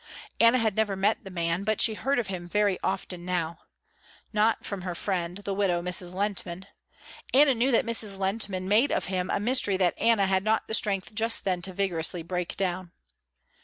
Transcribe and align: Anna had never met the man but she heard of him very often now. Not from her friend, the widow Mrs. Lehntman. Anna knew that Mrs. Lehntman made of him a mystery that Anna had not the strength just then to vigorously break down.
Anna 0.39 0.57
had 0.57 0.75
never 0.75 0.95
met 0.95 1.23
the 1.23 1.29
man 1.29 1.63
but 1.63 1.79
she 1.79 1.93
heard 1.93 2.17
of 2.17 2.25
him 2.25 2.47
very 2.49 2.79
often 2.81 3.23
now. 3.23 3.59
Not 4.33 4.65
from 4.65 4.81
her 4.81 4.95
friend, 4.95 5.37
the 5.45 5.53
widow 5.53 5.79
Mrs. 5.83 6.11
Lehntman. 6.15 6.65
Anna 7.35 7.53
knew 7.53 7.69
that 7.69 7.85
Mrs. 7.85 8.17
Lehntman 8.17 8.65
made 8.67 8.91
of 8.91 9.05
him 9.13 9.29
a 9.29 9.39
mystery 9.39 9.77
that 9.77 9.93
Anna 9.99 10.25
had 10.25 10.43
not 10.43 10.67
the 10.67 10.73
strength 10.73 11.13
just 11.13 11.43
then 11.43 11.61
to 11.61 11.71
vigorously 11.71 12.23
break 12.23 12.57
down. 12.57 12.93